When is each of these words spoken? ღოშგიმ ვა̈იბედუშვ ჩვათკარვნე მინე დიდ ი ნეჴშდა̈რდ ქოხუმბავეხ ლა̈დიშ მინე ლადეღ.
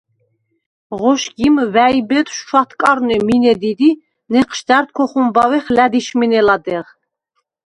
ღოშგიმ 0.99 1.55
ვა̈იბედუშვ 1.73 2.43
ჩვათკარვნე 2.47 3.17
მინე 3.27 3.53
დიდ 3.61 3.79
ი 3.89 3.91
ნეჴშდა̈რდ 4.31 4.89
ქოხუმბავეხ 4.95 5.65
ლა̈დიშ 5.75 6.07
მინე 6.19 6.41
ლადეღ. 6.47 6.87